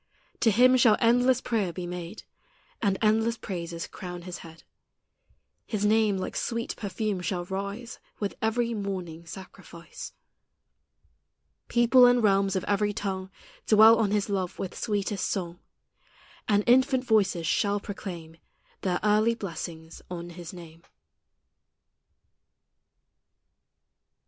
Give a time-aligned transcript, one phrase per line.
[0.39, 2.23] To Him shall endless prayer be made,
[2.81, 4.63] And endless praises crown His head;
[5.67, 10.13] His name like sweet perfume shall rise With every morning sacrifice.
[11.67, 13.29] People and realms of every tongue
[13.67, 15.59] Dwell on His love with sweetest song,
[16.47, 18.37] And infant voices shall proclaim
[18.81, 20.81] Their early blessings on His name.